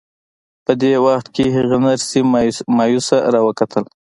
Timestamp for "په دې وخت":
0.65-1.27